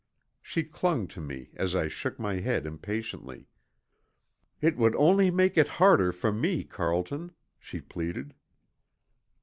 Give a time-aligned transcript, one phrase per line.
[0.41, 3.45] She clung to me as I shook my head impatiently.
[4.59, 8.33] "It would only make it harder for me, Carlton!" she pleaded.